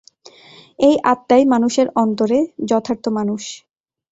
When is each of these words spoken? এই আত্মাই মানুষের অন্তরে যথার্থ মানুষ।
এই 0.79 0.95
আত্মাই 1.11 1.43
মানুষের 1.53 1.87
অন্তরে 1.95 2.39
যথার্থ 2.69 3.05
মানুষ। 3.17 3.43